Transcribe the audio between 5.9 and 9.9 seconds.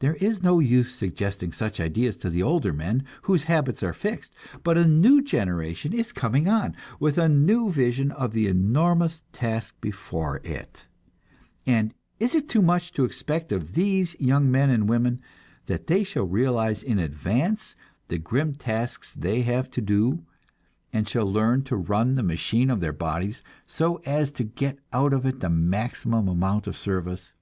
is coming on, with a new vision of the enormous task